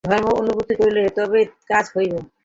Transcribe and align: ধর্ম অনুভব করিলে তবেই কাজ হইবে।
ধর্ম 0.03 0.27
অনুভব 0.41 0.67
করিলে 0.79 1.01
তবেই 1.17 1.45
কাজ 1.69 1.85
হইবে। 1.95 2.19